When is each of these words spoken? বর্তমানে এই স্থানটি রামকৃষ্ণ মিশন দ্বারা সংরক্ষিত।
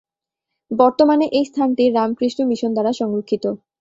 বর্তমানে 0.71 1.25
এই 1.37 1.45
স্থানটি 1.45 1.83
রামকৃষ্ণ 1.89 2.39
মিশন 2.51 2.71
দ্বারা 2.73 2.91
সংরক্ষিত। 2.93 3.43